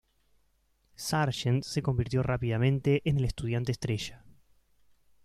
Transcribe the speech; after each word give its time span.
Sargent 0.95 1.61
se 1.63 1.83
convirtió 1.83 2.23
rápidamente 2.23 3.03
en 3.05 3.17
el 3.19 3.25
estudiante 3.25 3.71
estrella. 3.71 4.23